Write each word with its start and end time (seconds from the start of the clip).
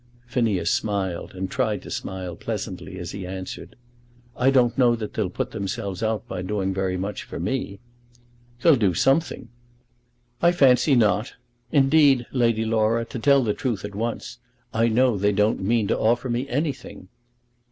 Phineas 0.25 0.71
smiled, 0.71 1.35
and 1.35 1.47
tried 1.51 1.83
to 1.83 1.91
smile 1.91 2.35
pleasantly, 2.35 2.97
as 2.97 3.11
he 3.11 3.23
answered, 3.27 3.75
"I 4.35 4.49
don't 4.49 4.75
know 4.75 4.95
that 4.95 5.13
they'll 5.13 5.29
put 5.29 5.51
themselves 5.51 6.01
out 6.01 6.27
by 6.27 6.41
doing 6.41 6.73
very 6.73 6.97
much 6.97 7.21
for 7.21 7.39
me." 7.39 7.79
"They'll 8.63 8.77
do 8.77 8.95
something." 8.95 9.49
"I 10.41 10.53
fancy 10.53 10.95
not. 10.95 11.35
Indeed, 11.71 12.25
Lady 12.31 12.65
Laura, 12.65 13.05
to 13.05 13.19
tell 13.19 13.43
the 13.43 13.53
truth 13.53 13.85
at 13.85 13.93
once, 13.93 14.39
I 14.73 14.87
know 14.87 15.17
that 15.17 15.21
they 15.21 15.31
don't 15.33 15.61
mean 15.61 15.87
to 15.89 15.99
offer 15.99 16.31
me 16.31 16.49
anything." 16.49 17.09